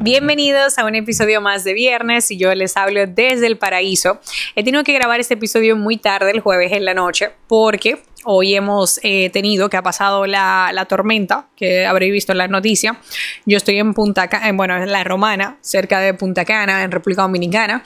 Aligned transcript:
Bienvenidos 0.00 0.78
a 0.78 0.84
un 0.84 0.94
episodio 0.94 1.40
más 1.40 1.64
de 1.64 1.74
viernes 1.74 2.30
y 2.30 2.36
yo 2.36 2.54
les 2.54 2.76
hablo 2.76 3.00
desde 3.08 3.48
el 3.48 3.58
paraíso. 3.58 4.20
He 4.54 4.62
tenido 4.62 4.84
que 4.84 4.92
grabar 4.92 5.18
este 5.18 5.34
episodio 5.34 5.74
muy 5.74 5.96
tarde, 5.96 6.30
el 6.30 6.38
jueves 6.38 6.70
en 6.70 6.84
la 6.84 6.94
noche, 6.94 7.30
porque 7.48 8.00
hoy 8.22 8.54
hemos 8.54 9.00
eh, 9.02 9.28
tenido 9.30 9.68
que 9.68 9.76
ha 9.76 9.82
pasado 9.82 10.24
la, 10.24 10.86
tormenta 10.88 11.48
que 11.56 11.84
habréis 11.84 12.12
visto 12.12 12.30
en 12.30 12.38
la 12.38 12.46
noticia. 12.46 13.00
Yo 13.44 13.56
estoy 13.56 13.78
en 13.80 13.92
Punta 13.92 14.28
Cana, 14.28 14.52
bueno, 14.52 14.76
en 14.76 14.92
la 14.92 15.02
Romana, 15.02 15.58
cerca 15.62 15.98
de 15.98 16.14
Punta 16.14 16.44
Cana, 16.44 16.84
en 16.84 16.92
República 16.92 17.22
Dominicana, 17.22 17.82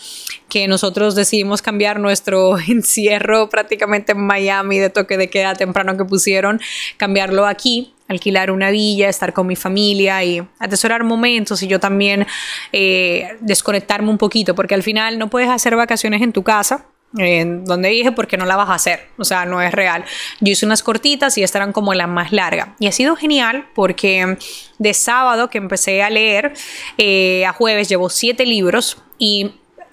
que 0.51 0.69
nosotros 0.69 1.15
decidimos 1.15 1.63
cambiar 1.63 1.99
nuestro 1.99 2.59
encierro 2.69 3.49
prácticamente 3.49 4.13
en 4.13 4.21
Miami 4.27 4.79
de 4.79 4.91
toque 4.91 5.17
de 5.17 5.31
queda 5.31 5.55
temprano 5.55 5.97
que 5.97 6.05
pusieron, 6.05 6.61
cambiarlo 6.99 7.47
aquí 7.47 7.95
alquilar 8.13 8.51
una 8.51 8.71
villa, 8.71 9.09
estar 9.09 9.33
con 9.33 9.47
mi 9.47 9.57
familia 9.57 10.23
y 10.25 10.43
atesorar 10.59 11.05
momentos 11.05 11.63
y 11.63 11.67
yo 11.67 11.81
también 11.81 12.27
eh, 12.73 13.37
desconectarme 13.41 14.11
un 14.11 14.19
poquito, 14.19 14.55
porque 14.55 14.75
al 14.75 14.83
final 14.83 15.19
no 15.19 15.29
puedes 15.29 15.49
hacer 15.49 15.77
vacaciones 15.77 16.23
en 16.23 16.33
tu 16.33 16.43
casa. 16.43 16.87
En 17.19 17.67
donde 17.67 17.91
dije 17.91 18.11
porque 18.11 18.39
no 18.39 18.47
la 18.47 18.57
vas 18.57 18.71
a 18.71 18.75
hacer, 18.75 19.09
o 19.19 19.25
sea, 19.25 19.45
no 19.45 19.61
es 19.61 19.73
real. 19.73 20.03
Yo 20.41 20.53
hice 20.53 20.65
unas 20.65 20.83
cortitas 20.83 21.37
y 21.37 21.43
estarán 21.43 21.75
como 21.75 21.93
las 21.93 22.09
más 22.09 22.33
largas. 22.33 22.69
Y 22.79 22.87
ha 22.87 22.93
sido 22.93 23.17
genial 23.17 23.69
porque 23.75 24.39
de 24.79 24.95
sábado 24.95 25.51
que 25.51 25.59
empecé 25.59 26.03
a 26.03 26.09
leer 26.09 26.55
eh, 26.97 27.45
a 27.45 27.53
jueves 27.53 27.91
llevo 27.91 28.09
siete 28.09 28.47
libros 28.47 28.97
y 29.19 29.53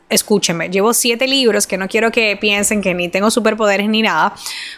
escúcheme, 0.09 0.69
llevo 0.69 0.93
siete 0.93 1.27
libros 1.27 1.67
que 1.67 1.77
no 1.77 1.87
quiero 1.87 2.11
que 2.11 2.35
piensen 2.37 2.81
que 2.81 2.93
ni 2.93 3.09
tengo 3.09 3.31
superpoderes 3.31 3.87
ni 3.87 4.01
nada. 4.01 4.33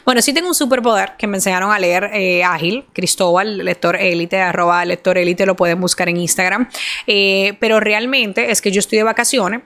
Bueno, 0.05 0.21
sí 0.21 0.33
tengo 0.33 0.47
un 0.47 0.55
superpoder 0.55 1.13
que 1.17 1.27
me 1.27 1.37
enseñaron 1.37 1.71
a 1.71 1.79
leer 1.79 2.11
eh, 2.13 2.43
ágil, 2.43 2.85
Cristóbal, 2.93 3.57
lector 3.59 3.95
élite, 3.95 4.39
arroba 4.39 4.83
lector 4.85 5.17
élite, 5.17 5.45
lo 5.45 5.55
pueden 5.55 5.79
buscar 5.79 6.09
en 6.09 6.17
Instagram. 6.17 6.69
Eh, 7.07 7.57
pero 7.59 7.79
realmente 7.79 8.51
es 8.51 8.61
que 8.61 8.71
yo 8.71 8.79
estoy 8.79 8.97
de 8.97 9.03
vacaciones. 9.03 9.61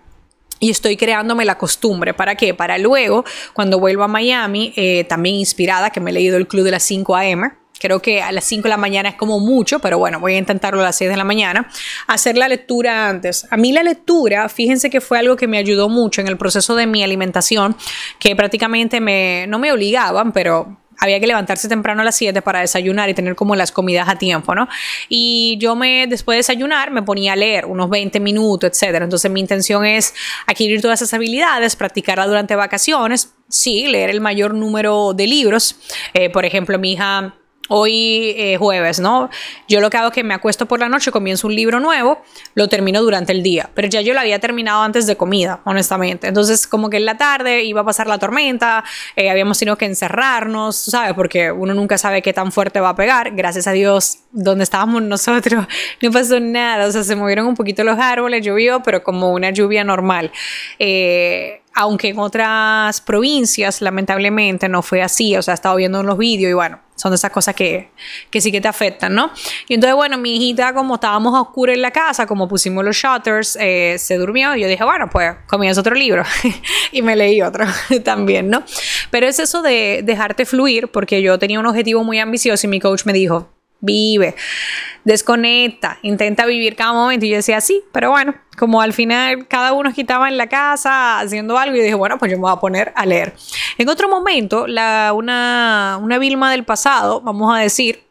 Y 0.57 0.69
estoy 0.69 0.95
creándome 0.95 1.43
la 1.43 1.57
costumbre. 1.57 2.13
¿Para 2.13 2.35
qué? 2.35 2.53
Para 2.53 2.77
luego, 2.77 3.25
cuando 3.53 3.77
vuelvo 3.77 4.03
a 4.03 4.07
Miami, 4.07 4.71
eh, 4.77 5.03
también 5.03 5.35
inspirada, 5.35 5.89
que 5.89 5.99
me 5.99 6.11
he 6.11 6.13
leído 6.13 6.37
el 6.37 6.47
Club 6.47 6.63
de 6.63 6.71
las 6.71 6.83
5 6.83 7.13
AM, 7.13 7.51
Creo 7.79 8.01
que 8.01 8.21
a 8.21 8.31
las 8.31 8.45
5 8.45 8.63
de 8.63 8.69
la 8.69 8.77
mañana 8.77 9.09
es 9.09 9.15
como 9.15 9.39
mucho, 9.39 9.79
pero 9.79 9.97
bueno, 9.97 10.19
voy 10.19 10.35
a 10.35 10.37
intentarlo 10.37 10.79
a 10.81 10.83
las 10.83 10.95
6 10.97 11.09
de 11.09 11.17
la 11.17 11.23
mañana. 11.23 11.69
Hacer 12.07 12.37
la 12.37 12.47
lectura 12.47 13.09
antes. 13.09 13.47
A 13.51 13.57
mí 13.57 13.71
la 13.71 13.83
lectura, 13.83 14.47
fíjense 14.49 14.89
que 14.89 15.01
fue 15.01 15.19
algo 15.19 15.35
que 15.35 15.47
me 15.47 15.57
ayudó 15.57 15.89
mucho 15.89 16.21
en 16.21 16.27
el 16.27 16.37
proceso 16.37 16.75
de 16.75 16.87
mi 16.87 17.03
alimentación, 17.03 17.75
que 18.19 18.35
prácticamente 18.35 19.01
me, 19.01 19.45
no 19.47 19.59
me 19.59 19.71
obligaban, 19.71 20.31
pero 20.31 20.77
había 20.99 21.19
que 21.19 21.27
levantarse 21.27 21.67
temprano 21.67 22.01
a 22.01 22.05
las 22.05 22.15
7 22.15 22.41
para 22.41 22.61
desayunar 22.61 23.09
y 23.09 23.13
tener 23.13 23.35
como 23.35 23.55
las 23.55 23.71
comidas 23.71 24.07
a 24.09 24.15
tiempo, 24.15 24.55
¿no? 24.55 24.67
Y 25.09 25.57
yo 25.59 25.75
me, 25.75 26.07
después 26.07 26.35
de 26.35 26.37
desayunar, 26.37 26.91
me 26.91 27.03
ponía 27.03 27.33
a 27.33 27.35
leer 27.35 27.65
unos 27.65 27.89
20 27.89 28.19
minutos, 28.19 28.69
etcétera. 28.69 29.05
Entonces 29.05 29.29
mi 29.29 29.39
intención 29.39 29.85
es 29.85 30.13
adquirir 30.47 30.81
todas 30.81 31.01
esas 31.01 31.13
habilidades, 31.13 31.75
practicarla 31.75 32.27
durante 32.27 32.55
vacaciones, 32.55 33.33
sí, 33.49 33.87
leer 33.87 34.09
el 34.09 34.21
mayor 34.21 34.53
número 34.53 35.13
de 35.13 35.27
libros. 35.27 35.75
Eh, 36.13 36.29
por 36.29 36.45
ejemplo, 36.45 36.79
mi 36.79 36.93
hija 36.93 37.35
Hoy 37.67 38.35
eh, 38.37 38.57
jueves, 38.57 38.99
¿no? 38.99 39.29
Yo 39.67 39.81
lo 39.81 39.89
que 39.89 39.97
hago 39.97 40.09
es 40.09 40.13
que 40.13 40.23
me 40.23 40.35
acuesto 40.35 40.67
por 40.67 40.79
la 40.79 40.87
noche, 40.87 41.11
comienzo 41.11 41.47
un 41.47 41.55
libro 41.55 41.79
nuevo, 41.79 42.21
lo 42.53 42.69
termino 42.69 43.01
durante 43.01 43.31
el 43.31 43.41
día, 43.41 43.69
pero 43.73 43.87
ya 43.87 44.01
yo 44.01 44.13
lo 44.13 44.19
había 44.19 44.39
terminado 44.39 44.83
antes 44.83 45.07
de 45.07 45.15
comida, 45.15 45.61
honestamente. 45.65 46.27
Entonces, 46.27 46.67
como 46.67 46.91
que 46.91 46.97
en 46.97 47.05
la 47.05 47.17
tarde 47.17 47.63
iba 47.63 47.81
a 47.81 47.83
pasar 47.83 48.05
la 48.05 48.19
tormenta, 48.19 48.83
eh, 49.15 49.31
habíamos 49.31 49.57
tenido 49.57 49.77
que 49.77 49.85
encerrarnos, 49.85 50.75
¿sabes? 50.75 51.13
Porque 51.13 51.51
uno 51.51 51.73
nunca 51.73 51.97
sabe 51.97 52.21
qué 52.21 52.33
tan 52.33 52.51
fuerte 52.51 52.79
va 52.79 52.89
a 52.89 52.95
pegar. 52.95 53.31
Gracias 53.35 53.65
a 53.65 53.71
Dios, 53.71 54.19
donde 54.31 54.63
estábamos 54.63 55.01
nosotros, 55.01 55.65
no 56.01 56.11
pasó 56.11 56.39
nada, 56.39 56.85
o 56.85 56.91
sea, 56.91 57.03
se 57.03 57.15
movieron 57.15 57.47
un 57.47 57.55
poquito 57.55 57.83
los 57.83 57.97
árboles, 57.97 58.45
llovió, 58.45 58.83
pero 58.83 59.03
como 59.03 59.31
una 59.31 59.49
lluvia 59.49 59.83
normal. 59.83 60.31
Eh, 60.77 61.61
aunque 61.75 62.07
en 62.07 62.19
otras 62.19 63.01
provincias 63.01 63.81
lamentablemente 63.81 64.69
no 64.69 64.81
fue 64.81 65.01
así, 65.01 65.35
o 65.35 65.41
sea, 65.41 65.53
he 65.53 65.55
estado 65.55 65.75
viendo 65.75 65.99
en 65.99 66.05
los 66.05 66.17
vídeos 66.17 66.49
y 66.49 66.53
bueno, 66.53 66.79
son 66.95 67.13
esas 67.13 67.31
cosas 67.31 67.53
que, 67.53 67.91
que 68.29 68.39
sí 68.39 68.49
que 68.49 68.61
te 68.61 68.69
afectan, 68.69 69.13
¿no? 69.13 69.29
Y 69.67 69.73
entonces, 69.73 69.93
bueno, 69.95 70.17
mi 70.17 70.37
hijita, 70.37 70.73
como 70.73 70.95
estábamos 70.95 71.35
a 71.35 71.41
oscuro 71.41 71.73
en 71.73 71.81
la 71.81 71.91
casa, 71.91 72.25
como 72.25 72.47
pusimos 72.47 72.85
los 72.85 72.95
shutters, 72.95 73.57
eh, 73.59 73.97
se 73.99 74.15
durmió 74.15 74.55
y 74.55 74.61
yo 74.61 74.69
dije, 74.69 74.85
bueno, 74.85 75.09
pues 75.11 75.35
comienzo 75.47 75.81
otro 75.81 75.95
libro 75.95 76.23
y 76.93 77.01
me 77.01 77.17
leí 77.17 77.41
otro 77.41 77.65
también, 78.05 78.49
¿no? 78.49 78.63
Pero 79.11 79.27
es 79.27 79.39
eso 79.39 79.61
de 79.61 80.01
dejarte 80.03 80.45
fluir, 80.45 80.87
porque 80.87 81.21
yo 81.21 81.37
tenía 81.37 81.59
un 81.59 81.65
objetivo 81.65 82.05
muy 82.05 82.19
ambicioso 82.19 82.67
y 82.67 82.69
mi 82.69 82.79
coach 82.79 83.05
me 83.05 83.11
dijo, 83.11 83.49
vive, 83.79 84.35
desconecta, 85.03 85.99
intenta 86.01 86.45
vivir 86.45 86.75
cada 86.75 86.93
momento. 86.93 87.25
Y 87.25 87.29
yo 87.29 87.37
decía, 87.37 87.61
sí, 87.61 87.83
pero 87.91 88.11
bueno, 88.11 88.35
como 88.57 88.81
al 88.81 88.93
final 88.93 89.47
cada 89.47 89.73
uno 89.73 89.91
estaba 89.95 90.27
en 90.27 90.37
la 90.37 90.47
casa 90.47 91.19
haciendo 91.19 91.57
algo 91.57 91.75
y 91.75 91.81
dije, 91.81 91.95
bueno, 91.95 92.17
pues 92.17 92.31
yo 92.31 92.37
me 92.37 92.41
voy 92.41 92.51
a 92.51 92.59
poner 92.59 92.93
a 92.95 93.05
leer. 93.05 93.33
En 93.77 93.89
otro 93.89 94.09
momento, 94.09 94.67
la, 94.67 95.13
una, 95.13 95.99
una 96.01 96.17
Vilma 96.17 96.51
del 96.51 96.63
pasado, 96.63 97.21
vamos 97.21 97.55
a 97.55 97.59
decir, 97.59 98.05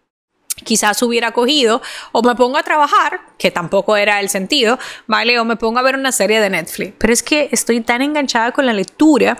quizás 0.62 1.02
hubiera 1.02 1.32
cogido 1.32 1.82
o 2.12 2.22
me 2.22 2.34
pongo 2.34 2.56
a 2.56 2.62
trabajar, 2.62 3.20
que 3.38 3.50
tampoco 3.50 3.96
era 3.96 4.20
el 4.20 4.28
sentido, 4.28 4.78
¿vale? 5.06 5.38
O 5.38 5.44
me 5.44 5.56
pongo 5.56 5.78
a 5.78 5.82
ver 5.82 5.96
una 5.96 6.12
serie 6.12 6.40
de 6.40 6.50
Netflix. 6.50 6.94
Pero 6.98 7.12
es 7.12 7.22
que 7.22 7.48
estoy 7.52 7.80
tan 7.80 8.02
enganchada 8.02 8.52
con 8.52 8.66
la 8.66 8.72
lectura 8.72 9.38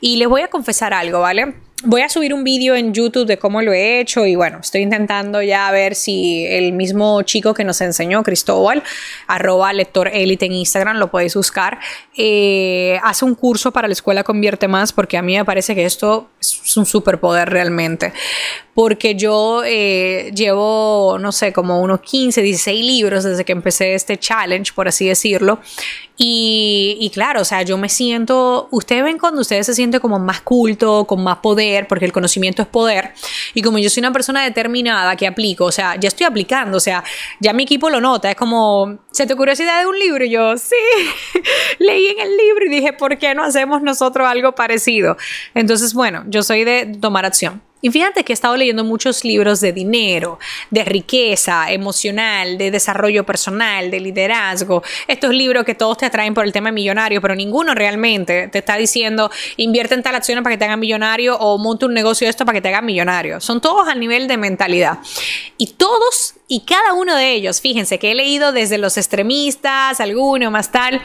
y 0.00 0.16
les 0.16 0.28
voy 0.28 0.42
a 0.42 0.48
confesar 0.48 0.94
algo, 0.94 1.20
¿vale? 1.20 1.54
Voy 1.86 2.00
a 2.00 2.08
subir 2.08 2.32
un 2.32 2.44
vídeo 2.44 2.74
en 2.74 2.94
YouTube 2.94 3.26
de 3.26 3.36
cómo 3.36 3.60
lo 3.60 3.74
he 3.74 4.00
hecho 4.00 4.24
y 4.24 4.36
bueno, 4.36 4.60
estoy 4.62 4.80
intentando 4.80 5.42
ya 5.42 5.70
ver 5.70 5.94
si 5.94 6.46
el 6.46 6.72
mismo 6.72 7.20
chico 7.22 7.52
que 7.52 7.62
nos 7.62 7.78
enseñó, 7.82 8.22
Cristóbal, 8.22 8.82
arroba 9.26 9.70
lector 9.74 10.08
élite 10.08 10.46
en 10.46 10.52
Instagram, 10.52 10.96
lo 10.96 11.10
podéis 11.10 11.34
buscar, 11.34 11.78
eh, 12.16 12.98
hace 13.02 13.26
un 13.26 13.34
curso 13.34 13.70
para 13.70 13.86
la 13.86 13.92
escuela 13.92 14.24
Convierte 14.24 14.66
Más 14.66 14.94
porque 14.94 15.18
a 15.18 15.22
mí 15.22 15.36
me 15.36 15.44
parece 15.44 15.74
que 15.74 15.84
esto 15.84 16.30
es 16.40 16.58
un 16.76 16.86
superpoder 16.86 17.50
realmente. 17.50 18.12
Porque 18.74 19.14
yo 19.14 19.62
eh, 19.64 20.32
llevo, 20.34 21.16
no 21.20 21.30
sé, 21.30 21.52
como 21.52 21.80
unos 21.80 22.00
15, 22.00 22.42
16 22.42 22.84
libros 22.84 23.24
desde 23.24 23.44
que 23.44 23.52
empecé 23.52 23.94
este 23.94 24.16
challenge, 24.16 24.72
por 24.74 24.88
así 24.88 25.06
decirlo. 25.06 25.60
Y, 26.16 26.96
y 27.00 27.10
claro, 27.10 27.40
o 27.40 27.44
sea, 27.44 27.62
yo 27.62 27.76
me 27.76 27.88
siento, 27.88 28.68
ustedes 28.70 29.02
ven 29.02 29.18
cuando 29.18 29.40
ustedes 29.40 29.66
se 29.66 29.74
sienten 29.74 30.00
como 30.00 30.20
más 30.20 30.40
culto, 30.42 31.06
con 31.06 31.22
más 31.24 31.38
poder, 31.38 31.88
porque 31.88 32.04
el 32.04 32.12
conocimiento 32.12 32.62
es 32.62 32.68
poder. 32.68 33.12
Y 33.52 33.62
como 33.62 33.78
yo 33.78 33.90
soy 33.90 34.00
una 34.00 34.12
persona 34.12 34.44
determinada 34.44 35.16
que 35.16 35.26
aplico, 35.26 35.64
o 35.64 35.72
sea, 35.72 35.96
ya 35.96 36.08
estoy 36.08 36.26
aplicando, 36.26 36.76
o 36.76 36.80
sea, 36.80 37.02
ya 37.40 37.52
mi 37.52 37.64
equipo 37.64 37.90
lo 37.90 38.00
nota, 38.00 38.30
es 38.30 38.36
como, 38.36 38.98
¿se 39.10 39.26
te 39.26 39.34
idea 39.34 39.80
de 39.80 39.86
un 39.86 39.98
libro? 39.98 40.24
Y 40.24 40.30
yo, 40.30 40.56
sí, 40.56 40.74
leí 41.78 42.06
en 42.06 42.20
el 42.20 42.36
libro 42.36 42.66
y 42.66 42.68
dije, 42.68 42.92
¿por 42.92 43.18
qué 43.18 43.34
no 43.34 43.44
hacemos 43.44 43.82
nosotros 43.82 44.26
algo 44.28 44.52
parecido? 44.52 45.16
Entonces, 45.54 45.94
bueno, 45.94 46.24
yo 46.28 46.42
soy 46.42 46.63
de 46.64 46.86
tomar 47.00 47.24
acción. 47.24 47.62
Y 47.84 47.90
fíjate 47.90 48.24
que 48.24 48.32
he 48.32 48.34
estado 48.34 48.56
leyendo 48.56 48.82
muchos 48.82 49.24
libros 49.24 49.60
de 49.60 49.70
dinero, 49.74 50.38
de 50.70 50.86
riqueza 50.86 51.70
emocional, 51.70 52.56
de 52.56 52.70
desarrollo 52.70 53.26
personal, 53.26 53.90
de 53.90 54.00
liderazgo. 54.00 54.82
Estos 55.06 55.34
libros 55.34 55.66
que 55.66 55.74
todos 55.74 55.98
te 55.98 56.06
atraen 56.06 56.32
por 56.32 56.46
el 56.46 56.52
tema 56.52 56.72
millonario, 56.72 57.20
pero 57.20 57.34
ninguno 57.34 57.74
realmente 57.74 58.48
te 58.48 58.60
está 58.60 58.78
diciendo 58.78 59.30
invierte 59.58 59.92
en 59.92 60.02
tal 60.02 60.14
acción 60.14 60.42
para 60.42 60.54
que 60.54 60.58
te 60.60 60.64
hagan 60.64 60.80
millonario 60.80 61.36
o 61.36 61.58
monte 61.58 61.84
un 61.84 61.92
negocio 61.92 62.24
de 62.26 62.30
esto 62.30 62.46
para 62.46 62.56
que 62.56 62.62
te 62.62 62.68
hagan 62.68 62.86
millonario. 62.86 63.38
Son 63.42 63.60
todos 63.60 63.86
al 63.86 64.00
nivel 64.00 64.28
de 64.28 64.38
mentalidad. 64.38 65.00
Y 65.58 65.74
todos 65.74 66.36
y 66.48 66.60
cada 66.60 66.94
uno 66.94 67.14
de 67.14 67.32
ellos, 67.32 67.60
fíjense 67.60 67.98
que 67.98 68.12
he 68.12 68.14
leído 68.14 68.52
desde 68.52 68.78
los 68.78 68.96
extremistas, 68.96 70.00
alguno 70.00 70.50
más 70.50 70.72
tal, 70.72 71.02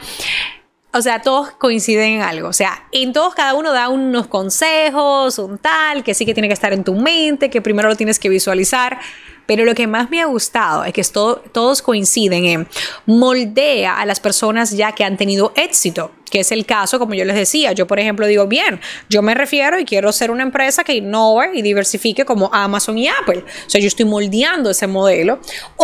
o 0.92 1.02
sea, 1.02 1.22
todos 1.22 1.50
coinciden 1.52 2.14
en 2.14 2.22
algo. 2.22 2.48
O 2.48 2.52
sea, 2.52 2.84
en 2.92 3.12
todos 3.12 3.34
cada 3.34 3.54
uno 3.54 3.72
da 3.72 3.88
unos 3.88 4.26
consejos, 4.26 5.38
un 5.38 5.58
tal, 5.58 6.02
que 6.02 6.14
sí 6.14 6.26
que 6.26 6.34
tiene 6.34 6.48
que 6.48 6.54
estar 6.54 6.72
en 6.72 6.82
tu 6.84 6.94
mente, 6.94 7.48
que 7.50 7.62
primero 7.62 7.88
lo 7.88 7.96
tienes 7.96 8.18
que 8.18 8.28
visualizar. 8.28 8.98
Pero 9.46 9.64
lo 9.64 9.74
que 9.74 9.88
más 9.88 10.10
me 10.10 10.20
ha 10.20 10.26
gustado 10.26 10.84
es 10.84 10.92
que 10.92 11.02
todos 11.02 11.82
coinciden 11.82 12.44
en 12.44 12.68
moldea 13.06 13.98
a 13.98 14.06
las 14.06 14.20
personas 14.20 14.70
ya 14.70 14.92
que 14.92 15.02
han 15.02 15.16
tenido 15.16 15.52
éxito. 15.56 16.12
que 16.30 16.40
es 16.40 16.52
el 16.52 16.64
caso, 16.64 16.98
como 16.98 17.14
yo 17.14 17.24
les 17.24 17.34
decía. 17.34 17.72
Yo, 17.72 17.88
por 17.88 17.98
ejemplo, 17.98 18.26
digo, 18.26 18.46
bien, 18.46 18.80
yo 19.08 19.20
me 19.20 19.34
refiero 19.34 19.78
y 19.80 19.84
quiero 19.84 20.12
ser 20.12 20.30
una 20.30 20.44
empresa 20.44 20.84
que 20.84 20.94
innove 20.94 21.50
y 21.54 21.62
diversifique 21.62 22.24
como 22.24 22.48
Amazon 22.52 22.96
y 22.96 23.08
Apple. 23.08 23.44
O 23.66 23.70
sea, 23.70 23.80
yo 23.80 23.88
estoy 23.88 24.06
moldeando 24.06 24.70
ese 24.70 24.86
modelo. 24.86 25.40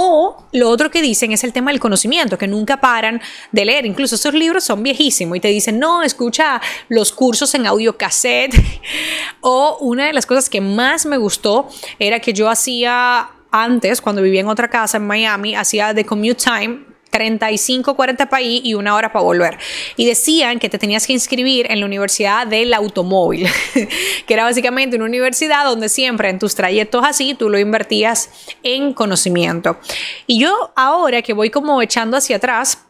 O 0.08 0.36
lo 0.52 0.70
otro 0.70 0.88
que 0.88 1.02
dicen 1.02 1.32
es 1.32 1.42
el 1.42 1.52
tema 1.52 1.72
del 1.72 1.80
conocimiento, 1.80 2.38
que 2.38 2.46
nunca 2.46 2.80
paran 2.80 3.20
de 3.50 3.64
leer. 3.64 3.86
Incluso 3.86 4.14
esos 4.14 4.34
libros 4.34 4.62
son 4.62 4.82
viejísimos 4.84 5.36
y 5.36 5.40
te 5.40 5.48
dicen, 5.48 5.80
no, 5.80 6.04
escucha 6.04 6.60
los 6.88 7.10
cursos 7.12 7.52
en 7.56 7.66
audio 7.66 7.96
cassette. 7.96 8.54
o 9.40 9.78
una 9.80 10.06
de 10.06 10.12
las 10.12 10.24
cosas 10.24 10.48
que 10.48 10.60
más 10.60 11.06
me 11.06 11.16
gustó 11.16 11.68
era 11.98 12.20
que 12.20 12.32
yo 12.32 12.48
hacía 12.48 13.30
antes, 13.50 14.00
cuando 14.00 14.22
vivía 14.22 14.42
en 14.42 14.48
otra 14.48 14.68
casa 14.68 14.98
en 14.98 15.06
Miami, 15.08 15.56
hacía 15.56 15.92
de 15.92 16.04
commute 16.04 16.36
time 16.36 16.95
35, 17.16 17.96
40 17.96 18.28
para 18.28 18.42
ir 18.42 18.66
y 18.66 18.74
una 18.74 18.94
hora 18.94 19.10
para 19.10 19.24
volver. 19.24 19.58
Y 19.96 20.04
decían 20.04 20.58
que 20.58 20.68
te 20.68 20.78
tenías 20.78 21.06
que 21.06 21.14
inscribir 21.14 21.66
en 21.70 21.80
la 21.80 21.86
Universidad 21.86 22.46
del 22.46 22.74
Automóvil, 22.74 23.48
que 24.26 24.34
era 24.34 24.44
básicamente 24.44 24.96
una 24.96 25.06
universidad 25.06 25.64
donde 25.64 25.88
siempre 25.88 26.28
en 26.28 26.38
tus 26.38 26.54
trayectos 26.54 27.02
así 27.04 27.34
tú 27.34 27.48
lo 27.48 27.58
invertías 27.58 28.30
en 28.62 28.92
conocimiento. 28.92 29.78
Y 30.26 30.40
yo 30.40 30.72
ahora 30.76 31.22
que 31.22 31.32
voy 31.32 31.48
como 31.48 31.80
echando 31.80 32.18
hacia 32.18 32.36
atrás, 32.36 32.86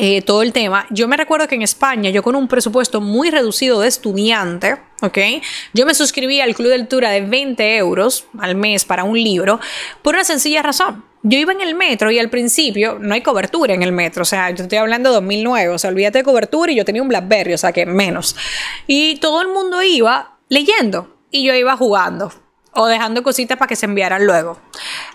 eh, 0.00 0.22
todo 0.22 0.42
el 0.42 0.52
tema. 0.52 0.86
Yo 0.90 1.08
me 1.08 1.16
recuerdo 1.16 1.48
que 1.48 1.56
en 1.56 1.62
España, 1.62 2.10
yo 2.10 2.22
con 2.22 2.36
un 2.36 2.46
presupuesto 2.46 3.00
muy 3.00 3.30
reducido 3.30 3.80
de 3.80 3.88
estudiante, 3.88 4.76
¿ok? 5.02 5.18
Yo 5.74 5.86
me 5.86 5.94
suscribí 5.94 6.40
al 6.40 6.54
club 6.54 6.68
de 6.68 6.78
lectura 6.78 7.10
de 7.10 7.22
20 7.22 7.76
euros 7.78 8.26
al 8.38 8.54
mes 8.54 8.84
para 8.84 9.02
un 9.02 9.20
libro 9.20 9.58
por 10.02 10.14
una 10.14 10.22
sencilla 10.22 10.62
razón. 10.62 11.07
Yo 11.22 11.38
iba 11.38 11.52
en 11.52 11.60
el 11.60 11.74
metro 11.74 12.10
y 12.10 12.18
al 12.18 12.30
principio 12.30 12.98
no 13.00 13.14
hay 13.14 13.22
cobertura 13.22 13.74
en 13.74 13.82
el 13.82 13.92
metro, 13.92 14.22
o 14.22 14.26
sea, 14.26 14.50
yo 14.50 14.62
estoy 14.62 14.78
hablando 14.78 15.10
de 15.10 15.14
2009, 15.16 15.74
o 15.74 15.78
sea, 15.78 15.90
olvídate 15.90 16.18
de 16.18 16.24
cobertura 16.24 16.70
y 16.72 16.76
yo 16.76 16.84
tenía 16.84 17.02
un 17.02 17.08
BlackBerry, 17.08 17.54
o 17.54 17.58
sea, 17.58 17.72
que 17.72 17.86
menos. 17.86 18.36
Y 18.86 19.16
todo 19.16 19.42
el 19.42 19.48
mundo 19.48 19.82
iba 19.82 20.38
leyendo 20.48 21.16
y 21.30 21.44
yo 21.44 21.54
iba 21.54 21.76
jugando 21.76 22.32
o 22.80 22.86
dejando 22.86 23.24
cositas 23.24 23.58
para 23.58 23.68
que 23.68 23.74
se 23.74 23.86
enviaran 23.86 24.24
luego. 24.24 24.56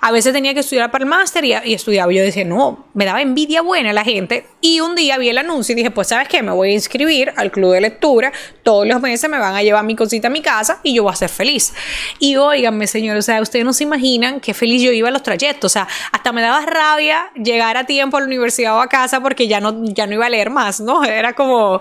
A 0.01 0.11
veces 0.11 0.33
tenía 0.33 0.53
que 0.53 0.59
estudiar 0.59 0.91
para 0.91 1.05
el 1.05 1.09
máster 1.09 1.45
y, 1.45 1.53
estudiaba. 1.73 2.11
Yo 2.11 2.21
decía, 2.21 2.43
no, 2.43 2.87
me 2.93 3.05
daba 3.05 3.21
envidia 3.21 3.61
buena 3.61 3.93
la 3.93 4.03
gente. 4.03 4.45
Y 4.59 4.81
un 4.81 4.95
día 4.95 5.17
vi 5.17 5.29
el 5.29 5.37
anuncio 5.37 5.71
y 5.71 5.77
dije, 5.77 5.89
pues, 5.89 6.09
¿sabes 6.09 6.27
qué? 6.27 6.43
Me 6.43 6.51
voy 6.51 6.71
a 6.71 6.73
inscribir 6.73 7.31
al 7.37 7.51
club 7.51 7.71
de 7.71 7.79
lectura. 7.79 8.33
Todos 8.63 8.85
los 8.85 8.99
meses 8.99 9.29
me 9.29 9.39
van 9.39 9.55
a 9.55 9.63
llevar 9.63 9.85
mi 9.85 9.95
cosita 9.95 10.27
a 10.27 10.29
mi 10.29 10.41
casa 10.41 10.81
y 10.83 10.93
yo 10.93 11.03
voy 11.03 11.13
a 11.13 11.15
ser 11.15 11.29
feliz. 11.29 11.73
Y 12.19 12.35
óiganme, 12.35 12.85
señor, 12.85 13.15
o 13.15 13.21
sea, 13.21 13.41
ustedes 13.41 13.63
no 13.63 13.71
se 13.71 13.85
imaginan 13.85 14.41
qué 14.41 14.53
feliz 14.53 14.81
yo 14.81 14.91
iba 14.91 15.07
a 15.07 15.11
los 15.11 15.23
trayectos. 15.23 15.71
O 15.71 15.73
sea, 15.73 15.87
hasta 16.11 16.33
me 16.33 16.41
daba 16.41 16.65
rabia 16.65 17.31
llegar 17.33 17.77
a 17.77 17.85
tiempo 17.85 18.17
a 18.17 18.19
la 18.19 18.25
universidad 18.25 18.75
o 18.75 18.81
a 18.81 18.89
casa 18.89 19.21
porque 19.21 19.47
ya 19.47 19.61
no, 19.61 19.85
ya 19.85 20.05
no 20.05 20.15
iba 20.15 20.25
a 20.25 20.29
leer 20.29 20.49
más, 20.49 20.81
¿no? 20.81 21.01
Era 21.05 21.31
como 21.31 21.79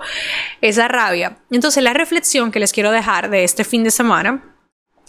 esa 0.60 0.86
rabia. 0.86 1.38
Entonces, 1.50 1.82
la 1.82 1.92
reflexión 1.92 2.52
que 2.52 2.60
les 2.60 2.72
quiero 2.72 2.92
dejar 2.92 3.30
de 3.30 3.42
este 3.42 3.64
fin 3.64 3.82
de 3.82 3.90
semana 3.90 4.51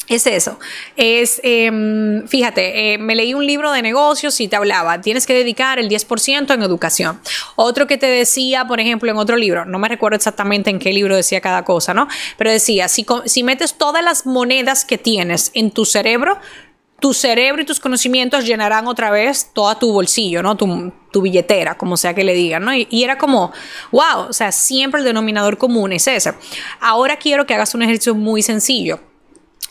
es 0.09 0.27
eso, 0.27 0.59
es, 0.97 1.39
em, 1.43 2.27
fíjate, 2.27 2.93
eh, 2.93 2.97
me 2.97 3.15
leí 3.15 3.33
un 3.33 3.45
libro 3.45 3.71
de 3.71 3.81
negocios 3.81 4.39
y 4.41 4.49
te 4.49 4.55
hablaba, 4.55 4.99
tienes 4.99 5.25
que 5.25 5.33
dedicar 5.33 5.79
el 5.79 5.87
10% 5.87 6.53
en 6.53 6.61
educación. 6.61 7.21
Otro 7.55 7.87
que 7.87 7.97
te 7.97 8.07
decía, 8.07 8.65
por 8.67 8.79
ejemplo, 8.81 9.09
en 9.09 9.17
otro 9.17 9.37
libro, 9.37 9.63
no 9.65 9.79
me 9.79 9.87
recuerdo 9.87 10.17
exactamente 10.17 10.69
en 10.69 10.79
qué 10.79 10.91
libro 10.91 11.15
decía 11.15 11.39
cada 11.39 11.63
cosa, 11.63 11.93
¿no? 11.93 12.07
Pero 12.37 12.51
decía, 12.51 12.89
si, 12.89 13.05
si 13.25 13.43
metes 13.43 13.75
todas 13.75 14.03
las 14.03 14.25
monedas 14.25 14.83
que 14.83 14.97
tienes 14.97 15.51
en 15.53 15.71
tu 15.71 15.85
cerebro, 15.85 16.37
tu 16.99 17.13
cerebro 17.13 17.61
y 17.61 17.65
tus 17.65 17.79
conocimientos 17.79 18.45
llenarán 18.45 18.87
otra 18.87 19.09
vez 19.09 19.51
todo 19.53 19.75
tu 19.77 19.91
bolsillo, 19.93 20.43
¿no? 20.43 20.57
Tu, 20.57 20.91
tu 21.11 21.21
billetera, 21.21 21.75
como 21.77 21.95
sea 21.95 22.13
que 22.13 22.23
le 22.23 22.33
digan, 22.33 22.63
¿no? 22.65 22.73
Y, 22.73 22.87
y, 22.89 23.03
era 23.03 23.17
como, 23.17 23.53
wow, 23.91 24.27
o 24.29 24.33
sea, 24.33 24.51
siempre 24.51 24.99
el 24.99 25.05
denominador 25.05 25.57
común 25.57 25.93
es 25.93 26.07
ese. 26.07 26.33
Ahora 26.81 27.17
quiero 27.17 27.45
que 27.45 27.53
hagas 27.53 27.73
un 27.73 27.83
ejercicio 27.83 28.15
muy 28.15 28.41
sencillo 28.41 28.99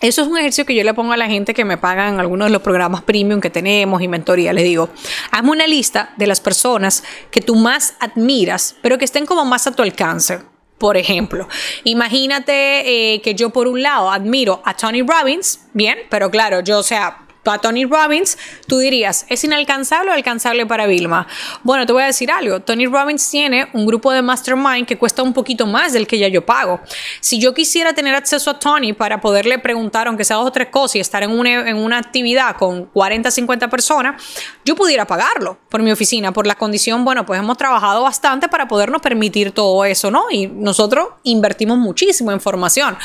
eso 0.02 0.22
es 0.22 0.28
un 0.28 0.36
ejercicio 0.36 0.66
que 0.66 0.74
yo 0.74 0.82
le 0.82 0.94
pongo 0.94 1.12
a 1.12 1.16
la 1.16 1.28
gente 1.28 1.54
que 1.54 1.64
me 1.64 1.78
pagan 1.78 2.18
algunos 2.18 2.48
de 2.48 2.52
los 2.52 2.60
programas 2.60 3.02
premium 3.02 3.40
que 3.40 3.50
tenemos 3.50 4.02
y 4.02 4.08
mentoría. 4.08 4.52
Les 4.52 4.64
digo, 4.64 4.90
hazme 5.30 5.50
una 5.50 5.66
lista 5.66 6.12
de 6.16 6.26
las 6.26 6.40
personas 6.40 7.04
que 7.30 7.40
tú 7.40 7.54
más 7.54 7.94
admiras, 8.00 8.74
pero 8.82 8.98
que 8.98 9.04
estén 9.04 9.26
como 9.26 9.44
más 9.44 9.66
a 9.68 9.72
tu 9.72 9.82
alcance. 9.82 10.40
Por 10.76 10.96
ejemplo, 10.96 11.46
imagínate 11.84 13.14
eh, 13.14 13.20
que 13.20 13.36
yo 13.36 13.50
por 13.50 13.68
un 13.68 13.80
lado 13.82 14.10
admiro 14.10 14.60
a 14.64 14.74
Tony 14.74 15.02
Robbins, 15.02 15.60
bien, 15.72 15.96
pero 16.10 16.28
claro, 16.28 16.58
yo, 16.58 16.80
o 16.80 16.82
sea, 16.82 17.21
a 17.50 17.58
Tony 17.58 17.84
Robbins, 17.84 18.38
tú 18.66 18.78
dirías, 18.78 19.26
¿es 19.28 19.42
inalcanzable 19.44 20.10
o 20.10 20.14
alcanzable 20.14 20.66
para 20.66 20.86
Vilma? 20.86 21.26
Bueno, 21.62 21.86
te 21.86 21.92
voy 21.92 22.02
a 22.02 22.06
decir 22.06 22.30
algo. 22.30 22.60
Tony 22.60 22.86
Robbins 22.86 23.28
tiene 23.28 23.68
un 23.72 23.86
grupo 23.86 24.12
de 24.12 24.22
mastermind 24.22 24.86
que 24.86 24.96
cuesta 24.96 25.22
un 25.22 25.32
poquito 25.32 25.66
más 25.66 25.92
del 25.92 26.06
que 26.06 26.18
ya 26.18 26.28
yo 26.28 26.44
pago. 26.46 26.80
Si 27.20 27.40
yo 27.40 27.52
quisiera 27.54 27.92
tener 27.94 28.14
acceso 28.14 28.50
a 28.50 28.58
Tony 28.58 28.92
para 28.92 29.20
poderle 29.20 29.58
preguntar, 29.58 30.06
aunque 30.06 30.24
sea 30.24 30.36
dos 30.36 30.46
o 30.46 30.52
tres 30.52 30.68
cosas, 30.68 30.96
y 30.96 31.00
estar 31.00 31.22
en 31.22 31.30
una, 31.30 31.68
en 31.68 31.76
una 31.76 31.98
actividad 31.98 32.56
con 32.56 32.86
40, 32.86 33.30
50 33.30 33.68
personas, 33.68 34.22
yo 34.64 34.76
pudiera 34.76 35.06
pagarlo 35.06 35.58
por 35.68 35.82
mi 35.82 35.90
oficina, 35.90 36.32
por 36.32 36.46
la 36.46 36.54
condición, 36.54 37.04
bueno, 37.04 37.26
pues 37.26 37.40
hemos 37.40 37.56
trabajado 37.56 38.02
bastante 38.02 38.48
para 38.48 38.68
podernos 38.68 39.00
permitir 39.00 39.52
todo 39.52 39.84
eso, 39.84 40.10
¿no? 40.10 40.24
Y 40.30 40.46
nosotros 40.46 41.08
invertimos 41.22 41.78
muchísimo 41.78 42.32
en 42.32 42.40
formación. 42.40 42.96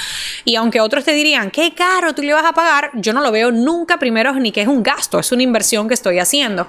Y 0.45 0.55
aunque 0.55 0.81
otros 0.81 1.03
te 1.03 1.13
dirían, 1.13 1.51
qué 1.51 1.73
caro 1.73 2.13
tú 2.13 2.21
le 2.21 2.33
vas 2.33 2.45
a 2.45 2.53
pagar, 2.53 2.91
yo 2.95 3.13
no 3.13 3.21
lo 3.21 3.31
veo 3.31 3.51
nunca 3.51 3.97
primero 3.97 4.26
ni 4.35 4.51
que 4.51 4.61
es 4.61 4.67
un 4.67 4.83
gasto, 4.83 5.19
es 5.19 5.31
una 5.31 5.43
inversión 5.43 5.87
que 5.87 5.93
estoy 5.93 6.19
haciendo. 6.19 6.67